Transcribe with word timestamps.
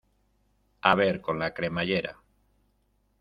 a 0.81 0.95
ver 0.95 1.21
con 1.21 1.37
la 1.37 1.53
cremallera. 1.53 2.17